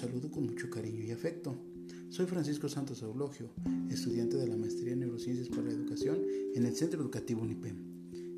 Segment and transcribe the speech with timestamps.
[0.00, 1.54] saludo con mucho cariño y afecto.
[2.08, 3.50] Soy Francisco Santos Eulogio,
[3.90, 6.22] estudiante de la Maestría en Neurociencias para la Educación
[6.54, 7.76] en el Centro Educativo UNIPEM.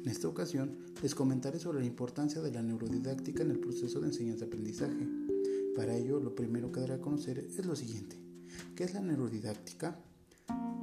[0.03, 4.09] En esta ocasión les comentaré sobre la importancia de la neurodidáctica en el proceso de
[4.09, 5.07] enseñanza-aprendizaje.
[5.77, 8.17] Para ello, lo primero que daré a conocer es lo siguiente.
[8.75, 9.97] ¿Qué es la neurodidáctica?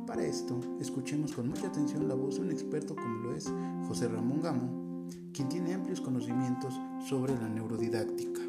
[0.08, 3.52] Para esto, escuchemos con mucha atención la voz de un experto como lo es
[3.86, 6.74] José Ramón Gamo, quien tiene amplios conocimientos
[7.06, 8.49] sobre la neurodidáctica.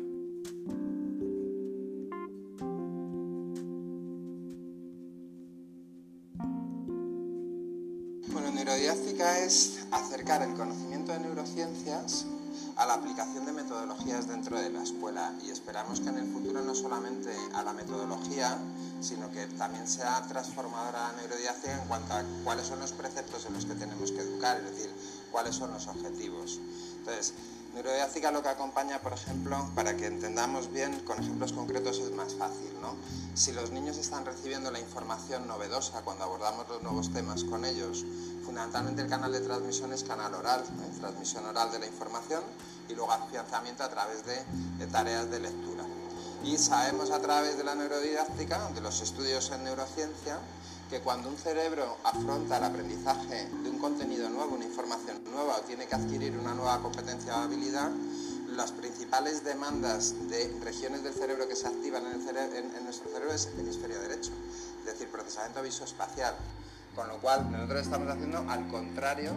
[10.30, 12.24] Acercar el conocimiento de neurociencias
[12.76, 16.62] a la aplicación de metodologías dentro de la escuela y esperamos que en el futuro
[16.62, 18.56] no solamente a la metodología,
[19.00, 23.54] sino que también sea transformadora la neurodidáctica en cuanto a cuáles son los preceptos en
[23.54, 24.90] los que tenemos que educar, es decir,
[25.32, 26.60] cuáles son los objetivos.
[26.98, 27.34] Entonces,
[27.74, 32.34] Neurodidáctica lo que acompaña, por ejemplo, para que entendamos bien con ejemplos concretos es más
[32.34, 32.70] fácil.
[32.80, 32.96] ¿no?
[33.34, 38.04] Si los niños están recibiendo la información novedosa cuando abordamos los nuevos temas con ellos,
[38.44, 40.64] fundamentalmente el canal de transmisión es canal oral,
[40.98, 42.42] transmisión oral de la información
[42.88, 45.84] y luego afianzamiento a través de tareas de lectura.
[46.42, 50.38] Y sabemos a través de la neurodidáctica, de los estudios en neurociencia,
[50.90, 55.60] que cuando un cerebro afronta el aprendizaje de un contenido nuevo, una información nueva o
[55.60, 57.92] tiene que adquirir una nueva competencia o habilidad,
[58.56, 63.60] las principales demandas de regiones del cerebro que se activan en, nuestro cerebro es el
[63.60, 64.32] hemisferio derecho,
[64.80, 66.34] es decir, procesamiento visoespacial.
[66.94, 69.32] Con lo cual, nosotros estamos haciendo al contrario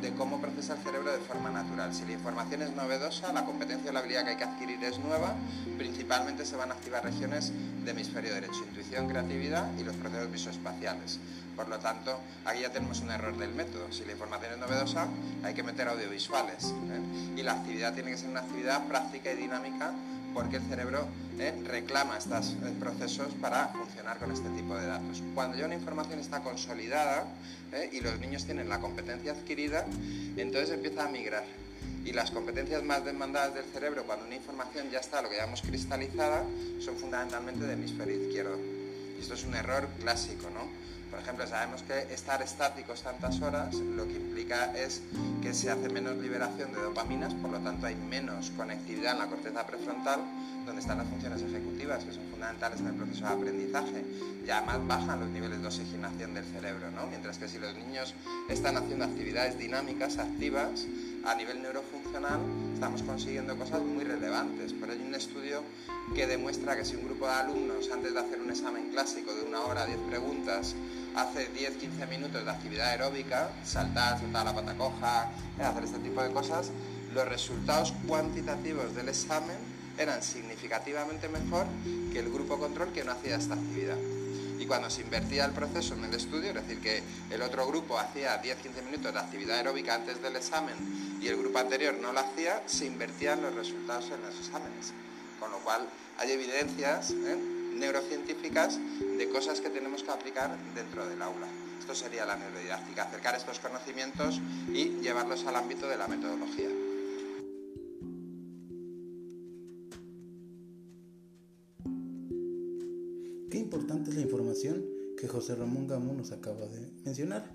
[0.00, 1.92] de cómo procesa el cerebro de forma natural.
[1.94, 4.98] Si la información es novedosa, la competencia o la habilidad que hay que adquirir es
[4.98, 5.34] nueva,
[5.76, 7.52] principalmente se van a activar regiones
[7.84, 11.18] de hemisferio derecho, intuición, creatividad y los procesos visoespaciales.
[11.56, 13.90] Por lo tanto, aquí ya tenemos un error del método.
[13.90, 15.08] Si la información es novedosa,
[15.42, 16.66] hay que meter audiovisuales.
[16.66, 17.34] ¿eh?
[17.36, 19.92] Y la actividad tiene que ser una actividad práctica y dinámica
[20.34, 21.06] porque el cerebro
[21.38, 25.22] eh, reclama estos eh, procesos para funcionar con este tipo de datos.
[25.34, 27.26] Cuando ya una información está consolidada
[27.72, 29.86] eh, y los niños tienen la competencia adquirida,
[30.36, 31.44] entonces empieza a migrar.
[32.04, 35.62] Y las competencias más demandadas del cerebro, cuando una información ya está, lo que llamamos
[35.62, 36.44] cristalizada,
[36.80, 38.56] son fundamentalmente de hemisferio izquierdo.
[39.18, 40.68] Y esto es un error clásico, ¿no?
[41.10, 45.02] Por ejemplo, sabemos que estar estáticos tantas horas lo que implica es
[45.42, 49.26] que se hace menos liberación de dopaminas, por lo tanto hay menos conectividad en la
[49.26, 50.20] corteza prefrontal,
[50.66, 54.04] donde están las funciones ejecutivas, que son fundamentales en el proceso de aprendizaje.
[54.46, 57.06] Y además bajan los niveles de oxigenación del cerebro, ¿no?
[57.06, 58.14] Mientras que si los niños
[58.48, 60.86] están haciendo actividades dinámicas, activas,
[61.24, 62.40] a nivel neurofuncional
[62.74, 64.72] estamos consiguiendo cosas muy relevantes.
[64.72, 65.62] Pero hay un estudio
[66.14, 69.42] que demuestra que si un grupo de alumnos, antes de hacer un examen clásico de
[69.42, 70.74] una hora, 10 preguntas,
[71.16, 75.30] hace 10-15 minutos de actividad aeróbica, saltar, saltar la pata coja,
[75.60, 76.70] hacer este tipo de cosas,
[77.12, 79.56] los resultados cuantitativos del examen
[79.98, 81.66] eran significativamente mejor
[82.12, 83.96] que el grupo control que no hacía esta actividad.
[84.58, 87.98] Y cuando se invertía el proceso en el estudio, es decir, que el otro grupo
[87.98, 90.74] hacía 10-15 minutos de actividad aeróbica antes del examen
[91.20, 94.92] y el grupo anterior no lo hacía, se invertían los resultados en los exámenes.
[95.40, 97.36] Con lo cual hay evidencias ¿eh?
[97.74, 101.46] neurocientíficas de cosas que tenemos que aplicar dentro del aula.
[101.78, 104.40] Esto sería la neurodidáctica, acercar estos conocimientos
[104.72, 106.68] y llevarlos al ámbito de la metodología.
[113.50, 114.84] Qué importante es la información
[115.18, 117.50] que José Ramón Gamo nos acaba de mencionar.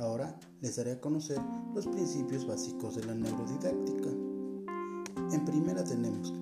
[0.00, 1.38] Ahora les daré a conocer
[1.74, 4.08] los principios básicos de la neurodidáctica.
[5.30, 6.32] En primera tenemos,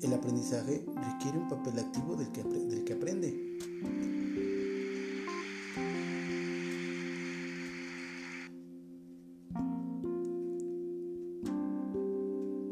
[0.00, 3.58] el aprendizaje requiere un papel activo del que, del que aprende.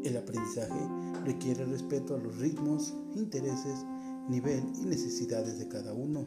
[0.03, 0.89] El aprendizaje
[1.23, 3.85] requiere respeto a los ritmos, intereses,
[4.27, 6.25] nivel y necesidades de cada uno.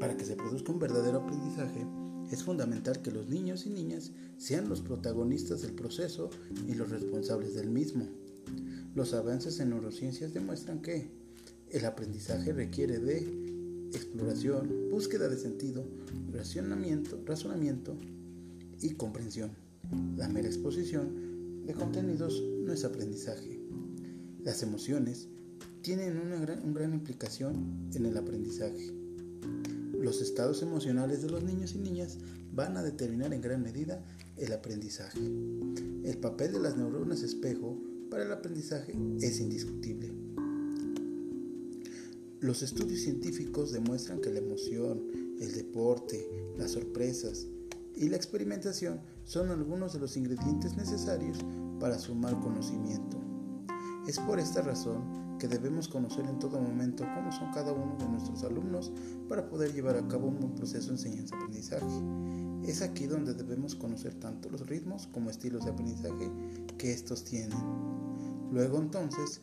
[0.00, 1.86] Para que se produzca un verdadero aprendizaje,
[2.32, 6.30] es fundamental que los niños y niñas sean los protagonistas del proceso
[6.66, 8.08] y los responsables del mismo.
[8.94, 11.10] Los avances en neurociencias demuestran que
[11.70, 13.18] el aprendizaje requiere de
[13.92, 15.84] exploración, búsqueda de sentido,
[16.32, 17.96] razonamiento, razonamiento
[18.80, 19.50] y comprensión.
[20.16, 23.60] La mera exposición de contenidos no es aprendizaje.
[24.42, 25.28] Las emociones
[25.82, 29.02] tienen una gran, gran implicación en el aprendizaje.
[30.02, 32.18] Los estados emocionales de los niños y niñas
[32.52, 34.04] van a determinar en gran medida
[34.36, 35.20] el aprendizaje.
[35.20, 40.12] El papel de las neuronas espejo para el aprendizaje es indiscutible.
[42.40, 45.04] Los estudios científicos demuestran que la emoción,
[45.38, 46.28] el deporte,
[46.58, 47.46] las sorpresas
[47.94, 51.38] y la experimentación son algunos de los ingredientes necesarios
[51.78, 53.18] para sumar conocimiento.
[54.08, 58.08] Es por esta razón que debemos conocer en todo momento cómo son cada uno de
[58.08, 58.92] nuestros alumnos
[59.28, 61.84] para poder llevar a cabo un buen proceso de enseñanza-aprendizaje.
[62.64, 66.30] Es aquí donde debemos conocer tanto los ritmos como estilos de aprendizaje
[66.78, 67.58] que estos tienen.
[68.52, 69.40] Luego entonces,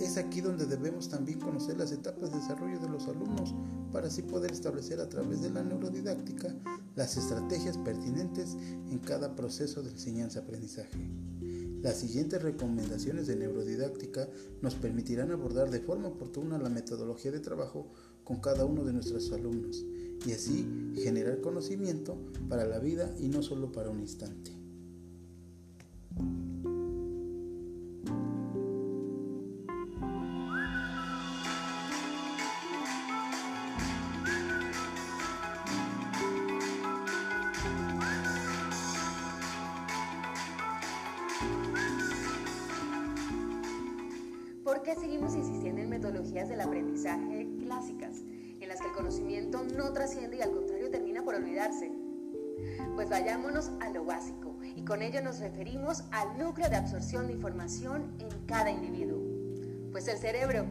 [0.00, 3.52] es aquí donde debemos también conocer las etapas de desarrollo de los alumnos
[3.90, 6.54] para así poder establecer a través de la neurodidáctica
[6.94, 8.56] las estrategias pertinentes
[8.88, 11.10] en cada proceso de enseñanza-aprendizaje.
[11.82, 14.28] Las siguientes recomendaciones de neurodidáctica
[14.60, 17.90] nos permitirán abordar de forma oportuna la metodología de trabajo
[18.22, 19.86] con cada uno de nuestros alumnos
[20.26, 22.18] y así generar conocimiento
[22.50, 24.59] para la vida y no solo para un instante.
[48.90, 51.92] El conocimiento no trasciende y al contrario termina por olvidarse?
[52.94, 57.34] Pues vayámonos a lo básico y con ello nos referimos al núcleo de absorción de
[57.34, 59.20] información en cada individuo.
[59.92, 60.66] Pues el cerebro,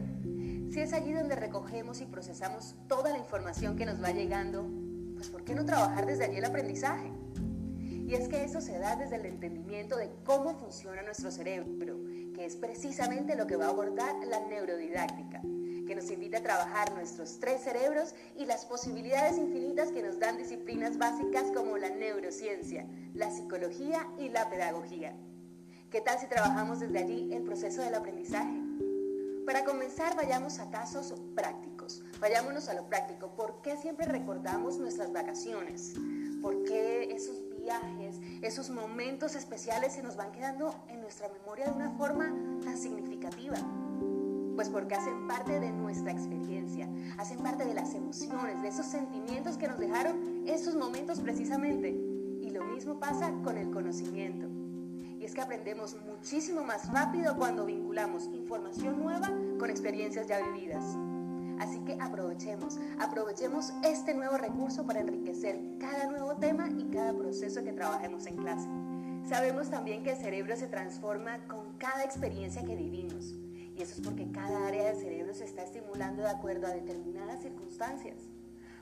[0.70, 4.66] si es allí donde recogemos y procesamos toda la información que nos va llegando,
[5.14, 7.10] pues ¿por qué no trabajar desde allí el aprendizaje?
[8.06, 11.96] Y es que eso se da desde el entendimiento de cómo funciona nuestro cerebro,
[12.34, 15.40] que es precisamente lo que va a abordar la neurodidáctica,
[15.90, 20.38] que nos invita a trabajar nuestros tres cerebros y las posibilidades infinitas que nos dan
[20.38, 25.16] disciplinas básicas como la neurociencia, la psicología y la pedagogía.
[25.90, 28.56] ¿Qué tal si trabajamos desde allí el proceso del aprendizaje?
[29.44, 32.04] Para comenzar, vayamos a casos prácticos.
[32.20, 33.34] Vayámonos a lo práctico.
[33.34, 35.94] ¿Por qué siempre recordamos nuestras vacaciones?
[36.40, 41.72] ¿Por qué esos viajes, esos momentos especiales se nos van quedando en nuestra memoria de
[41.72, 42.32] una forma
[42.62, 43.58] tan significativa?
[44.60, 46.86] Pues porque hacen parte de nuestra experiencia,
[47.16, 51.88] hacen parte de las emociones, de esos sentimientos que nos dejaron esos momentos precisamente.
[52.42, 54.48] Y lo mismo pasa con el conocimiento.
[55.18, 60.84] Y es que aprendemos muchísimo más rápido cuando vinculamos información nueva con experiencias ya vividas.
[61.58, 67.64] Así que aprovechemos, aprovechemos este nuevo recurso para enriquecer cada nuevo tema y cada proceso
[67.64, 68.68] que trabajemos en clase.
[69.26, 73.36] Sabemos también que el cerebro se transforma con cada experiencia que vivimos.
[73.80, 77.40] Y eso es porque cada área del cerebro se está estimulando de acuerdo a determinadas
[77.40, 78.18] circunstancias.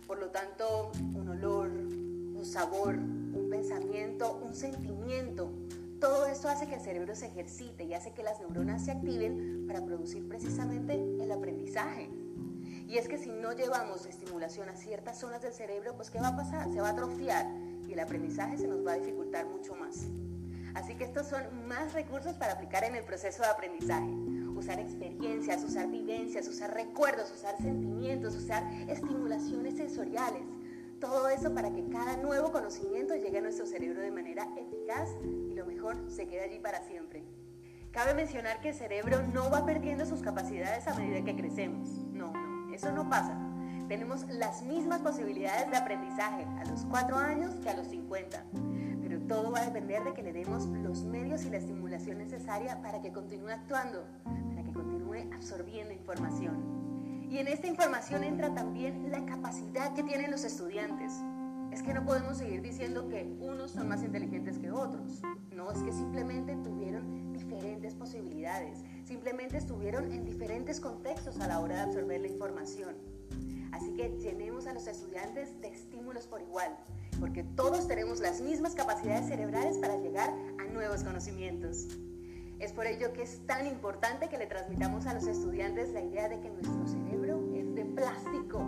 [0.08, 5.52] Por lo tanto, un olor, un sabor, un pensamiento, un sentimiento,
[6.00, 9.66] todo esto hace que el cerebro se ejercite y hace que las neuronas se activen
[9.68, 12.10] para producir precisamente el aprendizaje.
[12.88, 16.28] Y es que si no llevamos estimulación a ciertas zonas del cerebro, pues ¿qué va
[16.28, 16.72] a pasar?
[16.72, 17.46] Se va a atrofiar
[17.86, 20.08] y el aprendizaje se nos va a dificultar mucho más.
[20.74, 24.28] Así que estos son más recursos para aplicar en el proceso de aprendizaje.
[24.58, 30.42] Usar experiencias, usar vivencias, usar recuerdos, usar sentimientos, usar estimulaciones sensoriales.
[31.00, 35.54] Todo eso para que cada nuevo conocimiento llegue a nuestro cerebro de manera eficaz y
[35.54, 37.22] lo mejor se quede allí para siempre.
[37.92, 41.88] Cabe mencionar que el cerebro no va perdiendo sus capacidades a medida que crecemos.
[42.12, 43.38] No, no eso no pasa.
[43.88, 48.44] Tenemos las mismas posibilidades de aprendizaje a los 4 años que a los 50.
[49.02, 52.82] Pero todo va a depender de que le demos los medios y la estimulación necesaria
[52.82, 54.04] para que continúe actuando,
[55.32, 57.26] absorbiendo información.
[57.30, 61.12] Y en esta información entra también la capacidad que tienen los estudiantes.
[61.72, 65.20] Es que no podemos seguir diciendo que unos son más inteligentes que otros.
[65.54, 71.76] No, es que simplemente tuvieron diferentes posibilidades simplemente estuvieron en diferentes contextos a la hora
[71.76, 72.94] de absorber la información.
[73.72, 76.76] Así que llenemos a los estudiantes de estímulos por igual,
[77.18, 81.88] porque todos tenemos las mismas capacidades cerebrales para llegar a nuevos conocimientos.
[82.58, 86.28] Es por ello que es tan importante que le transmitamos a los estudiantes la idea
[86.28, 88.66] de que nuestro cerebro es de plástico.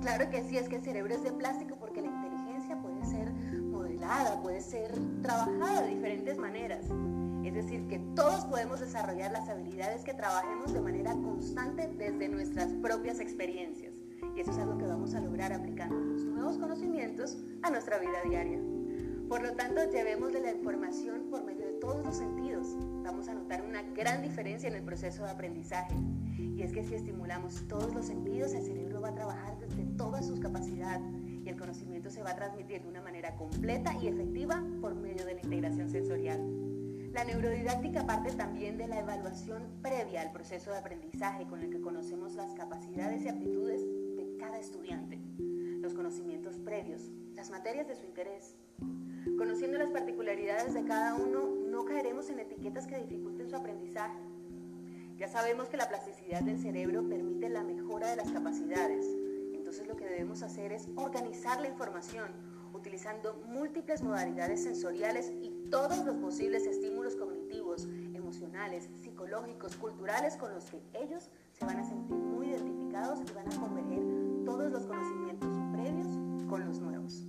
[0.00, 3.32] Claro que sí, es que el cerebro es de plástico porque la inteligencia puede ser
[3.32, 4.92] modelada, puede ser
[5.22, 6.86] trabajada de diferentes maneras.
[7.44, 12.72] Es decir, que todos podemos desarrollar las habilidades que trabajemos de manera constante desde nuestras
[12.74, 13.94] propias experiencias.
[14.36, 18.22] Y eso es algo que vamos a lograr aplicando los nuevos conocimientos a nuestra vida
[18.28, 18.60] diaria.
[19.28, 21.55] Por lo tanto, llevémosle la información por medio de
[21.86, 22.66] todos los sentidos.
[23.04, 25.94] Vamos a notar una gran diferencia en el proceso de aprendizaje.
[26.36, 30.20] Y es que si estimulamos todos los sentidos, el cerebro va a trabajar desde toda
[30.20, 31.00] su capacidad
[31.44, 35.24] y el conocimiento se va a transmitir de una manera completa y efectiva por medio
[35.24, 36.40] de la integración sensorial.
[37.12, 41.80] La neurodidáctica parte también de la evaluación previa al proceso de aprendizaje con el que
[41.80, 43.80] conocemos las capacidades y aptitudes
[44.16, 45.20] de cada estudiante,
[45.80, 48.56] los conocimientos previos, las materias de su interés.
[49.38, 54.18] Conociendo las particularidades de cada uno, no caeremos en etiquetas que dificulten su aprendizaje.
[55.18, 59.04] Ya sabemos que la plasticidad del cerebro permite la mejora de las capacidades.
[59.52, 62.32] Entonces lo que debemos hacer es organizar la información
[62.72, 70.64] utilizando múltiples modalidades sensoriales y todos los posibles estímulos cognitivos, emocionales, psicológicos, culturales con los
[70.70, 74.02] que ellos se van a sentir muy identificados y van a converger
[74.46, 76.06] todos los conocimientos previos
[76.48, 77.26] con los nuevos.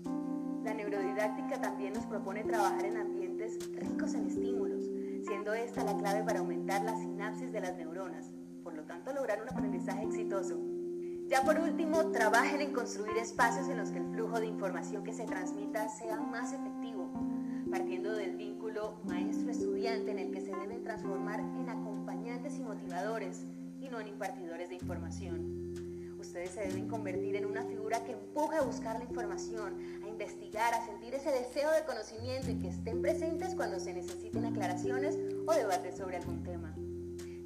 [0.64, 3.27] La neurodidáctica también nos propone trabajar en ambientes
[3.76, 4.84] ricos en estímulos,
[5.26, 8.32] siendo esta la clave para aumentar la sinapsis de las neuronas,
[8.64, 10.60] por lo tanto lograr un aprendizaje exitoso.
[11.28, 15.14] Ya por último, trabajen en construir espacios en los que el flujo de información que
[15.14, 17.10] se transmita sea más efectivo,
[17.70, 23.44] partiendo del vínculo maestro-estudiante en el que se deben transformar en acompañantes y motivadores
[23.82, 25.74] y no en impartidores de información.
[26.18, 29.76] Ustedes se deben convertir en una figura que empuje a buscar la información,
[30.18, 35.16] investigar, a sentir ese deseo de conocimiento y que estén presentes cuando se necesiten aclaraciones
[35.46, 36.74] o debates sobre algún tema.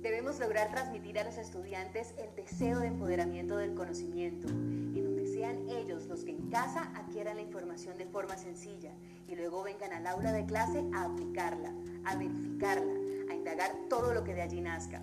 [0.02, 5.68] Debemos lograr transmitir a los estudiantes el deseo de empoderamiento del conocimiento, en donde sean
[5.68, 8.94] ellos los que en casa adquieran la información de forma sencilla
[9.28, 11.74] y luego vengan al aula de clase a aplicarla,
[12.06, 12.94] a verificarla,
[13.30, 15.02] a indagar todo lo que de allí nazca.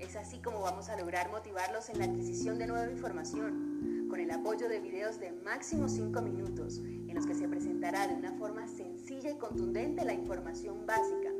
[0.00, 3.71] Es así como vamos a lograr motivarlos en la adquisición de nueva información,
[4.12, 8.14] con el apoyo de videos de máximo 5 minutos, en los que se presentará de
[8.14, 11.30] una forma sencilla y contundente la información básica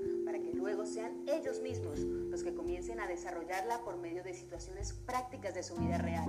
[0.62, 5.64] luego sean ellos mismos los que comiencen a desarrollarla por medio de situaciones prácticas de
[5.64, 6.24] su vida real,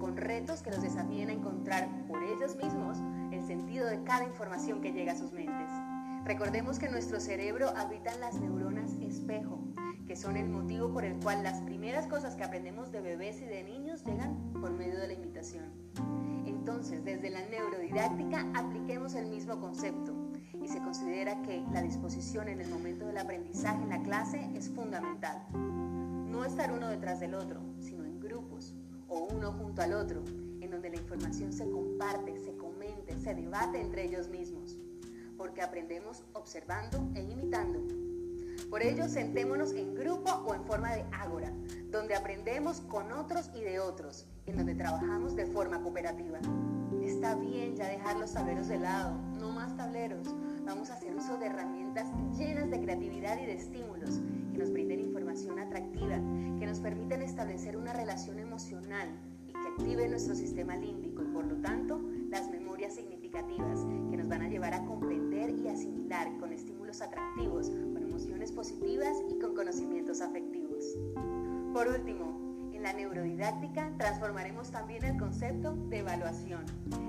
[0.00, 2.98] con retos que los desafíen a encontrar por ellos mismos
[3.30, 5.70] el sentido de cada información que llega a sus mentes.
[6.24, 9.60] Recordemos que nuestro cerebro habitan las neuronas espejo,
[10.06, 11.77] que son el motivo por el cual las primeras
[12.08, 15.64] cosas que aprendemos de bebés y de niños llegan por medio de la imitación.
[16.46, 20.14] Entonces, desde la neurodidáctica apliquemos el mismo concepto
[20.62, 24.68] y se considera que la disposición en el momento del aprendizaje en la clase es
[24.70, 25.46] fundamental.
[25.52, 28.74] No estar uno detrás del otro, sino en grupos
[29.08, 30.22] o uno junto al otro,
[30.60, 34.78] en donde la información se comparte, se comente, se debate entre ellos mismos,
[35.36, 37.97] porque aprendemos observando e imitando.
[38.70, 41.50] Por ello, sentémonos en grupo o en forma de ágora,
[41.90, 46.38] donde aprendemos con otros y de otros, en donde trabajamos de forma cooperativa.
[47.02, 50.34] Está bien ya dejar los tableros de lado, no más tableros.
[50.66, 52.06] Vamos a hacer uso de herramientas
[52.36, 54.20] llenas de creatividad y de estímulos
[54.52, 56.16] que nos brinden información atractiva,
[56.58, 59.08] que nos permiten establecer una relación emocional
[59.46, 64.28] y que active nuestro sistema límbico y por lo tanto las memorias significativas que nos
[64.28, 67.70] van a llevar a comprender y asimilar con estímulos atractivos,
[68.08, 70.84] emociones positivas y con conocimientos afectivos.
[71.74, 76.64] Por último, en la neurodidáctica transformaremos también el concepto de evaluación,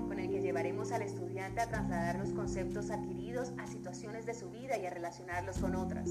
[0.08, 4.50] con el que llevaremos al estudiante a trasladar los conceptos adquiridos a situaciones de su
[4.50, 6.10] vida y a relacionarlos con otras.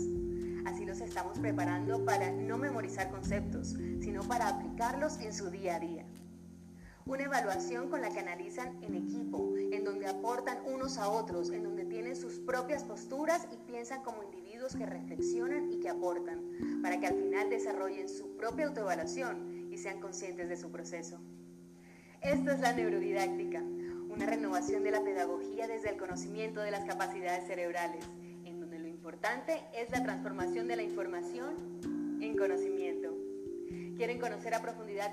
[0.66, 5.80] Así los estamos preparando para no memorizar conceptos, sino para aplicarlos en su día a
[5.80, 6.06] día.
[7.10, 11.64] Una evaluación con la que analizan en equipo, en donde aportan unos a otros, en
[11.64, 16.40] donde tienen sus propias posturas y piensan como individuos que reflexionan y que aportan,
[16.84, 21.20] para que al final desarrollen su propia autoevaluación y sean conscientes de su proceso.
[22.22, 23.64] Esto es la neurodidáctica,
[24.10, 28.06] una renovación de la pedagogía desde el conocimiento de las capacidades cerebrales,
[28.46, 31.56] en donde lo importante es la transformación de la información
[32.22, 33.18] en conocimiento.
[33.98, 35.12] ¿Quieren conocer a profundidad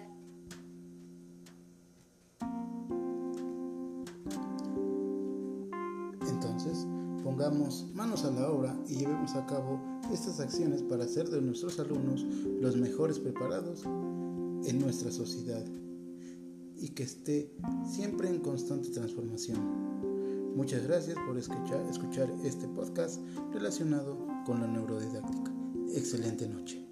[7.26, 9.80] pongamos manos a la obra y llevemos a cabo
[10.12, 12.24] estas acciones para hacer de nuestros alumnos
[12.60, 15.64] los mejores preparados en nuestra sociedad
[16.76, 17.52] y que esté
[17.90, 19.58] siempre en constante transformación.
[20.54, 23.20] Muchas gracias por escuchar, este podcast
[23.52, 24.16] relacionado
[24.46, 25.52] con la neurodidáctica.
[25.96, 26.85] Excelente noche.